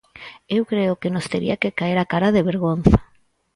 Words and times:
Eu 0.57 0.63
creo 0.71 0.99
que 1.01 1.13
nos 1.13 1.29
tería 1.33 1.59
que 1.61 1.75
caer 1.79 1.97
a 1.99 2.09
cara 2.13 2.29
de 2.35 2.45
vergonza. 2.51 2.97